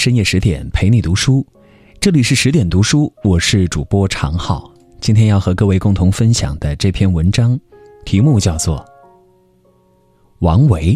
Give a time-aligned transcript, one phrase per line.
[0.00, 1.46] 深夜十点陪你读书，
[2.00, 4.72] 这里是十点读书，我是主播常浩。
[4.98, 7.60] 今天要和各位共同分享的这篇文章，
[8.06, 8.78] 题目叫做
[10.38, 10.94] 《王维》，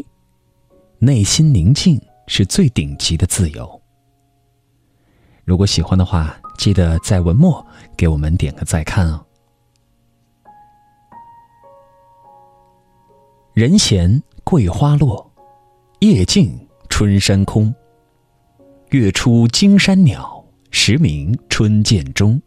[0.98, 3.78] 内心宁静是最顶级的自由。
[5.44, 7.62] 如果喜欢的话，记得在文末
[7.98, 9.22] 给我们点个再看哦。
[13.52, 15.30] 人闲桂花落，
[15.98, 17.70] 夜静春山空。
[18.94, 22.40] 月出惊山鸟，时鸣春涧中。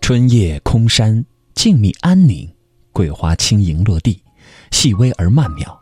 [0.00, 1.22] 春夜空山
[1.54, 2.50] 静谧安宁，
[2.92, 4.22] 桂花轻盈落地，
[4.70, 5.78] 细微而曼妙。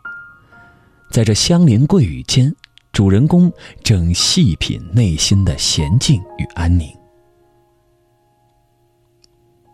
[1.09, 2.53] 在这香莲桂雨间，
[2.91, 3.49] 主人公
[3.81, 6.93] 正细品内心的闲静与安宁。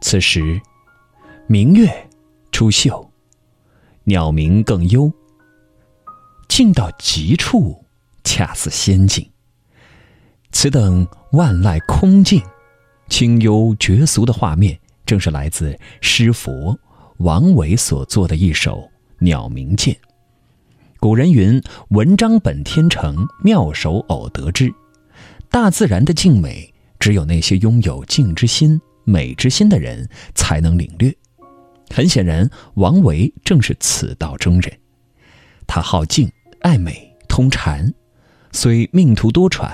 [0.01, 0.61] 此时，
[1.47, 1.91] 明月
[2.51, 3.09] 出岫，
[4.03, 5.11] 鸟鸣更幽，
[6.47, 7.83] 静到极处。
[8.23, 9.27] 恰似仙境。
[10.51, 12.41] 此等万籁空静、
[13.07, 16.77] 清幽绝俗的画面，正是来自诗佛
[17.17, 18.79] 王维所作的一首
[19.19, 19.93] 《鸟鸣涧》。
[20.99, 24.71] 古人云：“文章本天成，妙手偶得之。”
[25.49, 31.13] 大自然的静美，只有那些拥有静之心、美之心的人才能领略。
[31.89, 34.79] 很显然，王维正是此道中人。
[35.65, 37.93] 他好静、爱美、通禅。
[38.51, 39.71] 虽命途多舛，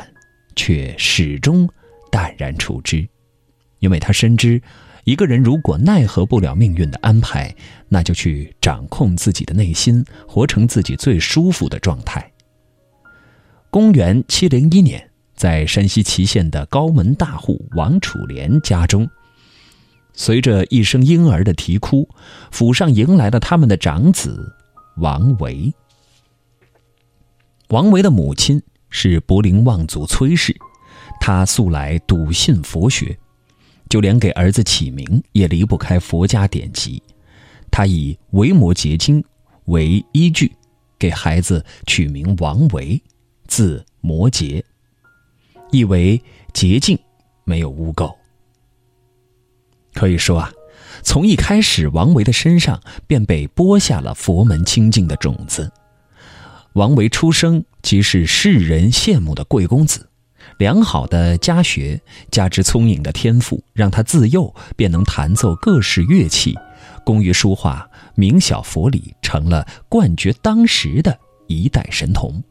[0.56, 1.68] 却始终
[2.12, 3.08] 淡然处之，
[3.80, 4.62] 因为他深知，
[5.04, 7.54] 一个人如果奈何不了命运的安排，
[7.90, 12.32] 那就去掌控自己的内心，活成自己最舒服的状态。
[13.70, 19.10] 公元七零一年，在山西祁县的高门大户王楚莲家中，
[20.14, 22.08] 随着一声婴儿的啼哭，
[22.52, 24.56] 府上迎来了他们的长子
[24.98, 25.74] 王维。
[27.70, 30.56] 王维的母亲是柏林望族崔氏，
[31.20, 33.18] 他素来笃信佛学，
[33.90, 37.04] 就连给儿子起名也离不开佛家典籍。
[37.70, 39.22] 他以《维摩诘经》
[39.66, 40.50] 为依据，
[40.98, 43.02] 给孩子取名王维，
[43.48, 44.64] 字摩诘，
[45.70, 46.22] 意为
[46.54, 46.98] 洁净，
[47.44, 48.16] 没有污垢。
[49.94, 50.54] 可以说啊，
[51.04, 55.70] 从一开始，王维的身上便被播下了佛门清净的种子。
[56.78, 60.08] 王维出生即是世人羡慕的贵公子，
[60.60, 62.00] 良好的家学
[62.30, 66.56] 加之聪颖的天赋，让他自幼便能弹奏各式乐器，
[67.04, 71.18] 工于书画，明晓佛理，成了冠绝当时的
[71.48, 72.44] 一代神童。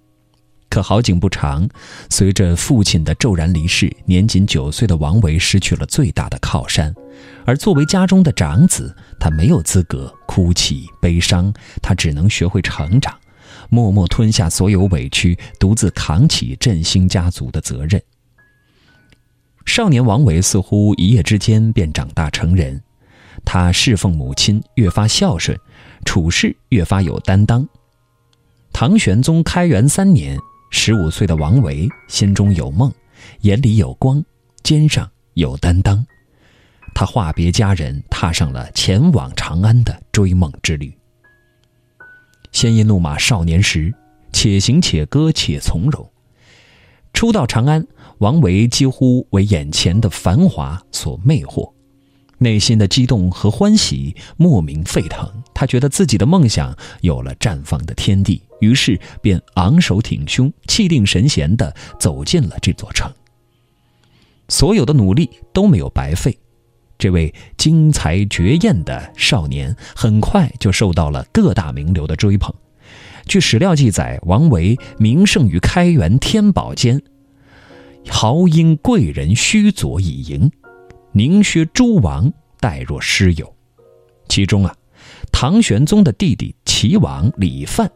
[0.68, 1.68] 可好景不长，
[2.10, 6.92] 随着父亲的骤然离世，年仅九岁的王维失去了最大的靠山，
[7.44, 13.16] 而作为家中的长子，他没有资格哭泣悲伤，他只能学会成长。
[13.68, 18.00] 默默吞下所有委屈，独自扛起振兴家族的责任。
[19.64, 22.80] 少年王维似乎一夜之间便长大成人，
[23.44, 25.58] 他侍奉母亲越发孝顺，
[26.04, 27.68] 处事越发有担当。
[28.72, 30.38] 唐玄宗开元三年，
[30.70, 32.92] 十五岁的王维心中有梦，
[33.40, 34.24] 眼里有光，
[34.62, 36.06] 肩上有担当。
[36.94, 40.96] 他话别家人，踏上了前往长安的追梦之旅。
[42.56, 43.92] 鲜衣怒马少年时，
[44.32, 46.10] 且行且歌且从容。
[47.12, 47.86] 初到长安，
[48.16, 51.70] 王维几乎为眼前的繁华所魅惑，
[52.38, 55.30] 内心的激动和欢喜莫名沸腾。
[55.52, 63.12] 他觉得自己的梦想有了绽放的天地，于是便昂首挺胸、气定神闲地走进了这座城。
[64.48, 66.38] 所有的努力都没有白费。
[66.98, 72.54] 这位惊才绝艳的少年很快就受到了各大名流的追捧。
[73.26, 77.02] 据史料记载，王维名盛于开元天宝间，
[78.08, 80.50] 豪英贵人须佐以迎，
[81.12, 83.52] 宁薛诸王待若师友。
[84.28, 84.74] 其中啊，
[85.32, 87.90] 唐玄宗的弟弟齐王李范，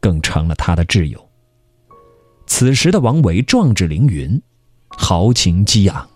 [0.00, 1.28] 更成了他的挚友。
[2.46, 4.40] 此时的王维壮志凌云，
[4.88, 6.08] 豪情激昂。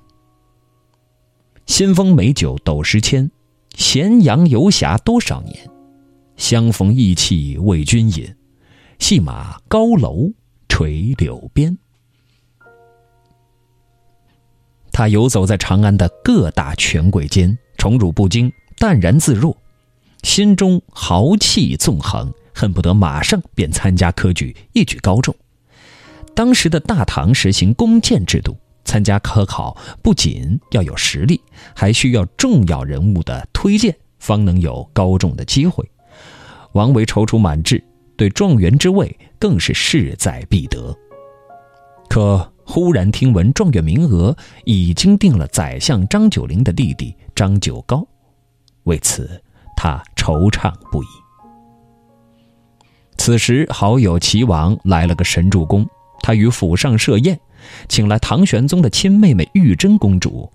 [1.73, 3.31] 新丰美酒斗十千，
[3.77, 5.57] 咸阳游侠多少年？
[6.37, 8.37] 相逢意气为君饮，
[8.99, 10.31] 戏马高楼
[10.69, 11.79] 垂柳边。
[14.93, 19.57] 他游走在长安的各大权贵间，宠辱不惊，淡然自若，
[20.25, 25.35] 心中豪气纵横，恨不得马上便参加科举，一举高中。
[26.35, 28.59] 当时的大唐实行弓箭制度。
[28.93, 31.41] 参加科考不仅要有实力，
[31.75, 35.83] 还需要重要人物的推荐，方能有高中的机会。
[36.73, 37.83] 王维踌躇满志，
[38.19, 40.95] 对状元之位更是势在必得。
[42.11, 44.37] 可忽然听闻状元名额
[44.67, 48.07] 已经定了宰相张九龄的弟弟张九高，
[48.83, 49.43] 为此
[49.75, 51.07] 他惆怅不已。
[53.17, 55.89] 此时好友齐王来了个神助攻，
[56.21, 57.41] 他于府上设宴，
[57.89, 60.51] 请来唐玄宗的亲妹妹玉贞公主，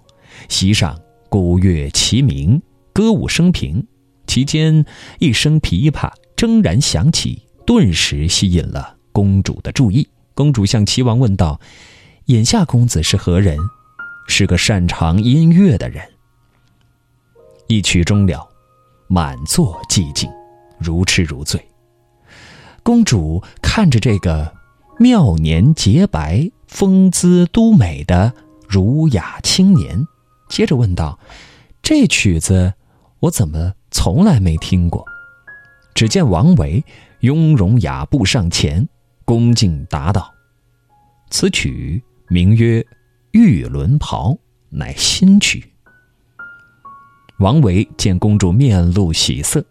[0.50, 1.00] 席上
[1.30, 2.62] 鼓乐齐鸣，
[2.94, 3.86] 歌舞升平，
[4.25, 4.86] 其间
[5.19, 10.07] 一声琵琶铮然响起，顿时吸引了公主的注意。
[10.33, 11.59] 公主向齐王问道
[12.27, 13.57] ：“眼下公子是何人
[14.30, 16.03] ？”“是个擅长音乐的人。”
[17.68, 18.48] 一曲终了，
[19.07, 20.30] 满座寂静，
[20.77, 21.60] 如痴如醉。
[22.83, 24.53] 公主看着这个
[25.00, 28.34] 妙年洁白、风姿都美的
[28.68, 30.06] 儒雅青年，
[30.50, 31.18] 接着问道
[31.81, 32.74] ：“这曲子
[33.22, 35.06] 我怎么从来没听过？”
[35.96, 36.84] 只见王维
[37.22, 38.88] 雍容雅步上前。
[39.25, 40.34] 恭敬答道
[41.30, 42.80] ：“此曲名曰
[43.31, 44.31] 《玉轮袍》，
[44.70, 45.74] 乃新曲。”
[47.40, 49.66] 王维见公主面露喜色，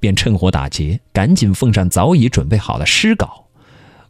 [0.00, 3.44] 便趁火打劫，赶紧奉上早已准备好的诗稿。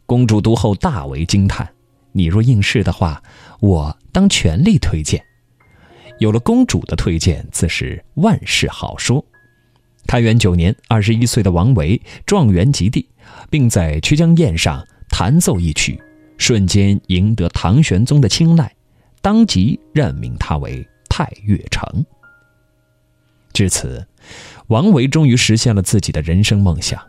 [0.05, 1.67] 公主读后大为惊叹
[2.13, 3.21] ：“你若应试的话，
[3.59, 5.23] 我当全力推荐。”
[6.19, 9.23] 有了公主的推荐，自是万事好说。
[10.07, 13.09] 开元九年，二十一岁的王维状元及第，
[13.49, 14.85] 并在曲江宴上。
[15.09, 16.01] 弹奏一曲，
[16.39, 18.73] 瞬间赢得唐玄宗的青睐，
[19.21, 21.87] 当即任命他为太岳丞。
[23.51, 24.07] 至此，
[24.69, 26.99] 王维终于实现了自己的人生梦想。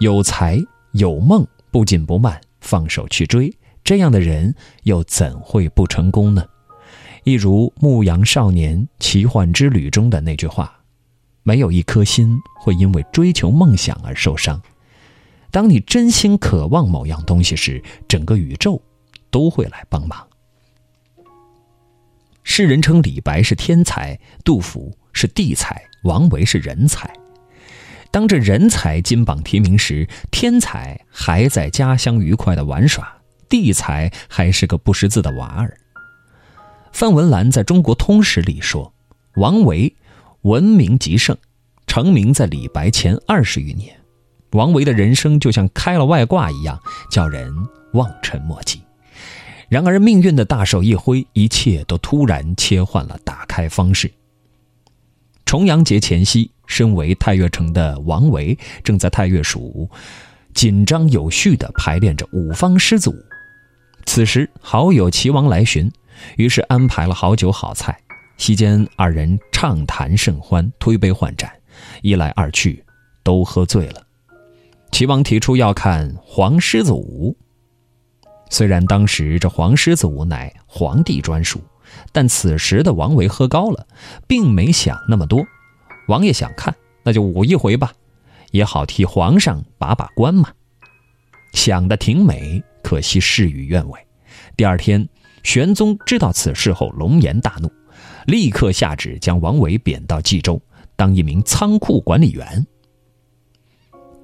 [0.00, 0.58] 有才
[0.92, 4.54] 有梦，不紧不慢，放手去追，这样的人
[4.84, 6.46] 又怎会不成功呢？
[7.24, 10.80] 一如《牧羊少年奇幻之旅》中的那句话
[11.44, 14.60] ：“没有一颗心会因为追求梦想而受伤。”
[15.52, 18.80] 当你真心渴望某样东西时，整个宇宙
[19.30, 20.26] 都会来帮忙。
[22.42, 27.12] 世人称李白是天才，杜甫是地才，王维是人才。
[28.10, 33.16] 当这人才金榜题名时，天才还在家乡愉快的玩耍，
[33.54, 35.76] 地才还是个不识字的娃儿。
[36.92, 38.92] 范文澜在中国通史里说
[39.36, 39.94] ：“王维
[40.42, 41.36] 闻名极盛，
[41.86, 43.96] 成名在李白前二十余年。”
[44.50, 46.80] 王维的人生就像开了外挂一样，
[47.10, 47.52] 叫人
[47.92, 48.80] 望尘莫及。
[49.68, 54.12] 然而命运的大手一挥，一切都突然切换了打开方式。
[55.44, 59.88] 重阳节前夕，身为太岳城的王维正在太岳署
[60.54, 63.14] 紧张有序地排练着五方狮子舞。
[64.06, 65.90] 此时好友齐王来寻，
[66.36, 67.98] 于是安排了好酒好菜。
[68.36, 71.50] 席间二人畅谈甚欢，推杯换盏，
[72.02, 72.84] 一来二去，
[73.22, 74.02] 都喝醉了。
[74.90, 77.36] 齐王提出要看黄狮子舞，
[78.50, 81.60] 虽然当时这黄狮子舞乃皇帝专属，
[82.12, 83.86] 但此时的王维喝高了，
[84.26, 85.44] 并没想那么多。
[86.08, 86.74] 王爷想看，
[87.04, 87.92] 那就舞一回吧，
[88.50, 90.48] 也好替皇上把把关嘛。
[91.52, 93.98] 想的挺美，可惜事与愿违。
[94.56, 95.08] 第二天，
[95.42, 97.72] 玄宗知道此事后，龙颜大怒，
[98.26, 100.60] 立刻下旨将王维贬到冀州，
[100.94, 102.66] 当一名仓库管理员。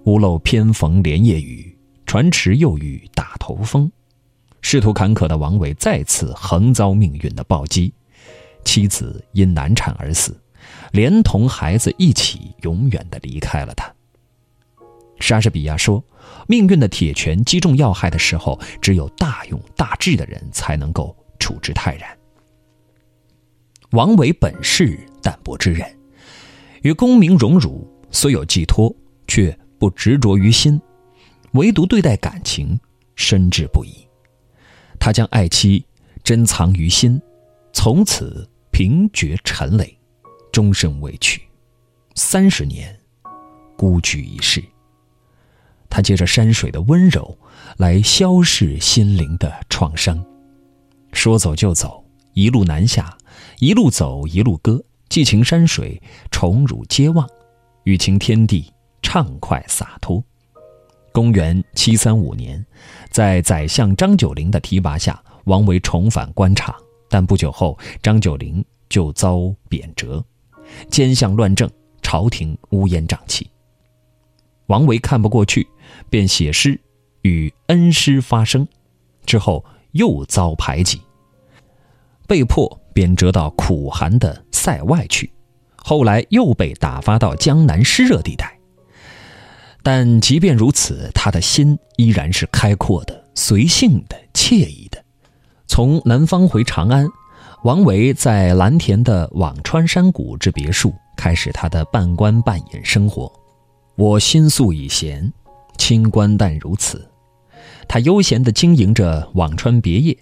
[0.05, 3.91] 屋漏偏逢连夜雨，船迟又遇打头风。
[4.63, 7.93] 仕途坎坷的王维再次横遭命运的暴击，
[8.65, 10.39] 妻子因难产而死，
[10.93, 13.91] 连同孩子一起永远的离开了他。
[15.21, 16.03] 莎士比亚说
[16.49, 22.19] ：“命运的铁拳击中要害的时候，只有大勇大志的人才能够处之泰然。”
[23.93, 25.89] 王维本是淡泊之人，
[26.83, 28.95] 与功名荣辱虽有寄托，
[29.29, 29.57] 却。
[29.81, 30.79] 不执着于心，
[31.53, 32.79] 唯独对待感情
[33.17, 34.07] 深挚不已。
[34.99, 35.83] 他将爱妻
[36.23, 37.19] 珍藏于心，
[37.73, 39.99] 从此平绝尘累，
[40.53, 41.41] 终身未娶。
[42.15, 42.95] 三十年，
[43.75, 44.63] 孤居一室。
[45.91, 47.37] 他借着山水的温柔
[47.77, 50.25] 来消逝心灵的创伤。
[51.13, 53.15] 说走就走，一路南下，
[53.59, 57.29] 一路走一路歌，寄情山水，宠辱皆忘，
[57.85, 58.73] 与情天地。
[59.03, 60.23] 畅快洒脱。
[61.11, 62.65] 公元七三五年，
[63.11, 66.73] 在宰相张九龄的提拔下，王维重返官场。
[67.09, 70.23] 但不久后，张九龄就遭贬谪，
[70.91, 71.69] 奸相乱政，
[72.03, 73.51] 朝廷乌烟瘴气。
[74.71, 75.67] 王维看不过去，
[76.09, 76.81] 便写诗
[77.23, 78.67] 与恩师发声。
[79.27, 81.03] 之后又遭排挤，
[82.29, 85.29] 被迫贬谪到苦寒的塞外去。
[85.75, 88.57] 后来又被打发到江南湿热地带。
[89.83, 95.03] 但即便如此，他的心依然是开阔的、随性的、惬意的。
[95.67, 97.09] 从南方回长安，
[97.65, 103.40] 王维在蓝田的辋川山谷之别墅开始他的半官半隐生活。
[104.01, 105.31] 我心素已闲，
[105.77, 107.07] 清官淡如此。
[107.87, 110.17] 他悠闲地经营着辋川别业，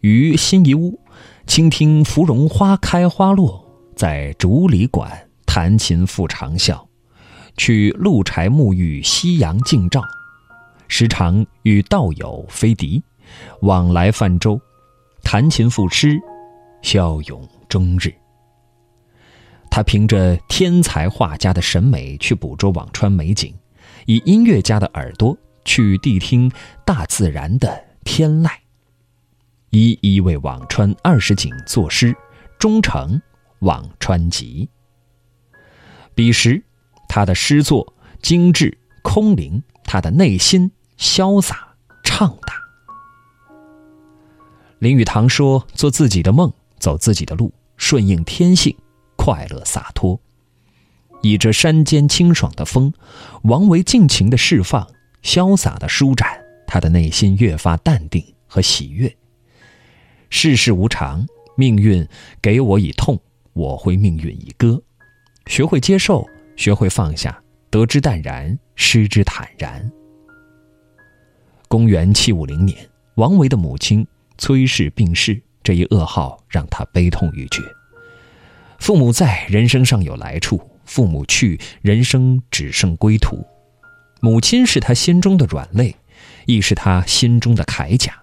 [0.00, 0.98] 于新一屋，
[1.46, 6.84] 倾听芙蓉花开花落，在竹里馆弹琴复长啸，
[7.56, 10.02] 去鹿柴沐浴夕阳静照，
[10.88, 13.00] 时常与道友飞笛，
[13.60, 14.60] 往来泛舟，
[15.22, 16.20] 弹琴赋诗，
[16.82, 18.12] 笑咏终日。
[19.70, 23.54] 他凭着天才画家的审美去捕捉辋川美景，
[24.06, 25.36] 以音乐家的耳朵。
[25.62, 26.50] 去谛听
[26.86, 28.50] 大自然的天籁，
[29.68, 32.16] 一一为辋川二十景作诗，
[32.58, 33.20] 终成
[33.66, 34.68] 《辋川集》。
[36.14, 36.64] 彼时，
[37.08, 42.54] 他的诗作精致空灵，他的内心潇洒畅达。
[44.78, 48.74] 林语堂说：“做自己的梦，走自己的路，顺应天性，
[49.20, 50.18] 快乐洒脱。”
[51.20, 52.94] 倚着山间清爽的风，
[53.42, 54.88] 王维尽情的释放。
[55.22, 59.14] 潇洒的舒展，他的内心越发淡定和喜悦。
[60.30, 62.08] 世事无常，命运
[62.40, 63.20] 给我以痛，
[63.52, 64.82] 我会命运以歌。
[65.44, 69.92] 学会接受，学会放下，得之淡然，失之坦然。
[71.68, 72.78] 公元七五零年，
[73.16, 74.06] 王维的母亲
[74.38, 77.60] 崔氏病逝，这一噩耗让他悲痛欲绝。
[78.80, 80.56] 父母在，人生尚有来处；
[80.86, 83.46] 父母去，人生只剩归途。
[84.20, 85.94] 母亲是他心中的软肋，
[86.46, 88.14] 亦是他心中的铠甲。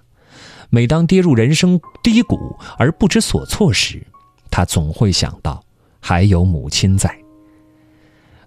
[0.69, 4.05] 每当跌入人生低谷而不知所措时，
[4.49, 5.63] 他总会想到
[6.01, 7.15] 还有母亲在。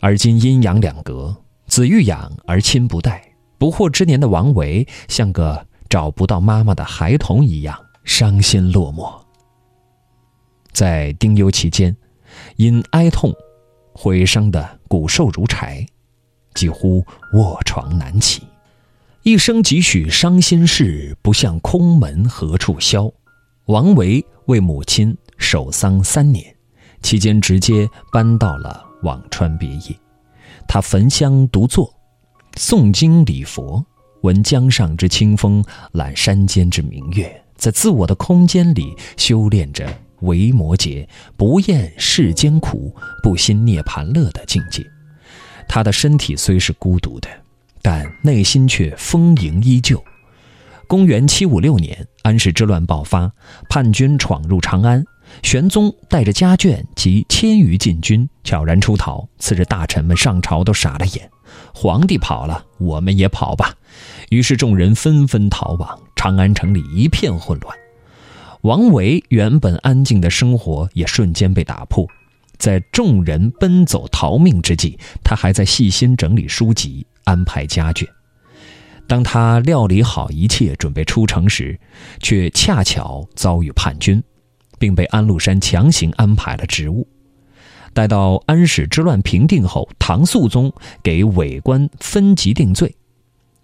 [0.01, 1.35] 而今阴阳两隔，
[1.67, 3.23] 子欲养而亲不待，
[3.57, 9.20] 不惑之年的王维像个找不到妈妈的孩童一样伤心落寞。
[10.73, 11.97] 在丁忧期间，
[12.57, 13.35] 因哀痛，
[13.93, 15.87] 毁伤的骨瘦如柴。
[16.55, 18.43] 几乎卧床难起，
[19.23, 23.11] 一生几许伤心事，不向空门何处消？
[23.67, 26.45] 王维为母亲守丧三年，
[27.03, 29.97] 期间直接搬到了辋川别业。
[30.67, 31.95] 他焚香独坐，
[32.55, 33.85] 诵经礼佛，
[34.23, 39.89] 闻江上之清风，揽山间之明月，在自我的空间里修炼着
[40.21, 44.85] 维摩诘不厌世间苦，不心涅盘乐的境界。
[45.69, 47.29] 他的身体虽是孤独的，
[47.81, 50.03] 但内心却丰盈依旧。
[50.87, 53.31] 公元七五六年，安史之乱爆发，
[53.69, 55.05] 叛军闯入长安，
[55.45, 59.29] 玄宗带着家眷及千余禁军悄然出逃。
[59.39, 61.31] 次日，大臣们上朝都傻了眼：
[61.73, 63.73] 皇帝跑了，我们也跑吧。
[64.31, 67.80] 于是众人纷纷逃亡，长安城里一片混乱。
[68.63, 72.07] 王维原本安静的生活也瞬间被打破。
[72.59, 78.07] 在众人奔走逃命之际，他还在细心整理书籍、安排家眷。
[79.07, 81.81] 当他料理好一切，准备出城时，
[82.21, 84.23] 却恰巧遭遇叛军，
[84.79, 87.09] 并被安禄山强行安排了职务。
[87.95, 90.71] 待到安史之乱平定后，唐肃宗
[91.03, 92.95] 给伪官分级定罪，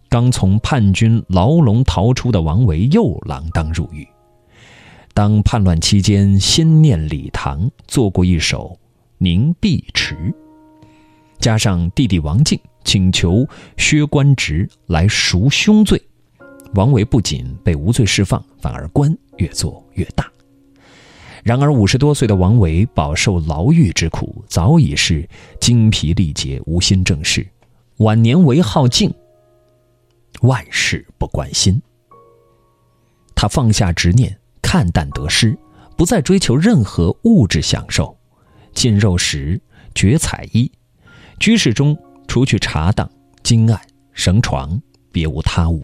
[0.08, 4.08] 刚从叛军牢笼逃出的王维又锒铛入狱。
[5.16, 8.78] 当叛乱期间，心念李唐，做过一首。
[9.16, 10.14] 凝碧池，
[11.38, 15.98] 加上弟弟王进请求削官职来赎凶罪，
[16.74, 20.30] 王维不仅被无罪释放，反而官越做越大。
[21.42, 25.26] 然而五十多岁的王维饱受牢狱之苦，早已是
[25.58, 27.48] 精疲力竭，无心正事。
[28.00, 29.10] 晚年为好静，
[30.42, 31.80] 万事不关心。
[33.34, 34.38] 他放下执念，
[34.76, 35.58] 看淡得失，
[35.96, 38.14] 不再追求任何物质享受。
[38.74, 39.58] 进肉食，
[39.94, 40.70] 绝彩衣，
[41.40, 41.96] 居室中
[42.28, 43.10] 除去茶档、
[43.42, 43.80] 金案、
[44.12, 44.78] 绳床，
[45.10, 45.82] 别无他物。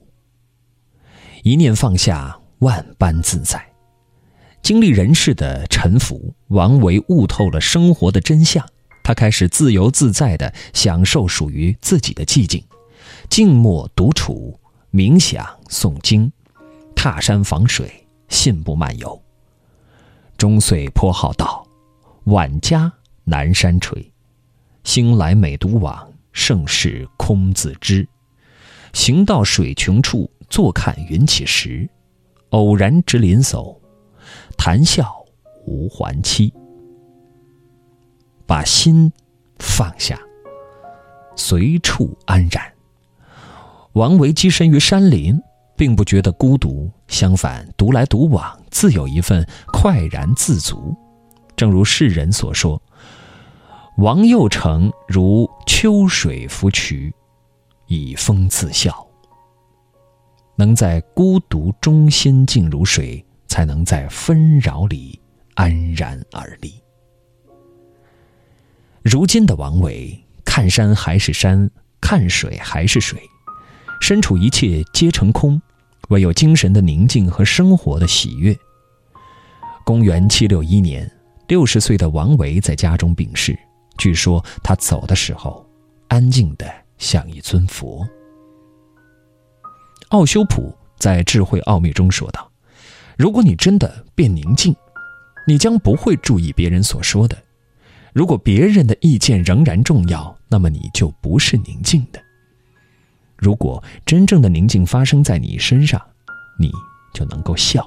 [1.43, 3.67] 一念放下，万般自在。
[4.61, 8.63] 经历人世的沉浮，王维悟透了生活的真相。
[9.03, 12.63] 他开始自由自在地享受属于自己的寂静，
[13.31, 14.61] 静默独处，
[14.93, 16.31] 冥想诵经，
[16.95, 18.02] 踏山访水，
[18.33, 19.23] 信步漫游。
[20.39, 21.65] 终岁颇好道。
[22.25, 22.91] 晚家
[23.25, 24.11] 南山陲，
[24.85, 28.09] 兴来每独往，盛世空自知。
[28.93, 31.89] 行到水穷处，坐看云起时。
[32.51, 33.77] 偶然值林叟，
[34.57, 35.13] 谈笑
[35.67, 36.53] 无还期。
[38.47, 39.13] 把心
[39.59, 40.19] 放下，
[41.37, 42.73] 随处安然。
[43.93, 45.41] 王维跻身于山林，
[45.83, 50.97] 并不觉得孤独，相反，独来独往，自有一份快然自足。
[51.57, 52.81] 正如世人所说
[53.99, 57.13] ：“王右丞如秋水芙渠，
[57.89, 59.05] 以风自笑。”
[60.55, 65.19] 能在孤独中心静如水，才能在纷扰里
[65.55, 66.75] 安然而立。
[69.03, 71.69] 如今的王维，看山还是山，
[72.01, 73.21] 看水还是水，
[74.01, 75.61] 身处一切皆成空，
[76.13, 78.55] 唯有精神的宁静和生活的喜悦。
[79.83, 81.11] 公元七六一年，
[81.49, 83.59] 六十岁的王维在家中病逝，
[83.97, 85.67] 据说他走的时候，
[86.09, 88.07] 安静的像一尊佛。
[90.11, 92.53] 奥修普在《智慧奥秘》中说道
[93.17, 94.77] ：“如果你真的变宁静，
[95.47, 97.35] 你将不会注意别人所说的；
[98.13, 102.23] 如果别人的意见仍然重要，那么你就不是宁静的。
[103.43, 106.01] 如果真正的宁静发生在你身上，
[106.61, 106.71] 你
[107.13, 107.85] 就能够笑。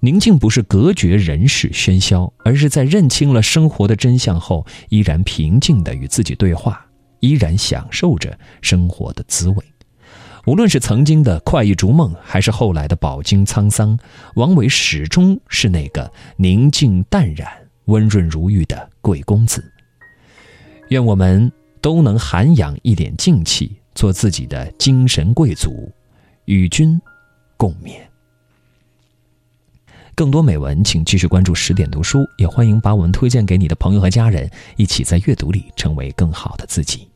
[0.00, 6.84] 宁静不是隔绝人世喧嚣，而是在认清了生活的真相后，依然平静地与自己对话，
[7.20, 9.64] 依然享受着生活的滋味。”
[10.44, 13.98] 无论是曾经的快意逐梦，还是后来的饱经沧桑，
[14.34, 17.48] 王维始终是那个宁静淡然、
[17.86, 19.64] 温润如玉的贵公子。
[20.88, 21.50] 愿我们
[21.80, 25.92] 都能涵养一点静气，做自己的精神贵族，
[26.46, 27.00] 与君
[27.56, 28.00] 共勉。
[30.14, 37.11] 更多美文，请继续关注十点读书，也欢迎把我们推荐给你的朋友和家人，一起在阅读里成为更好的自己。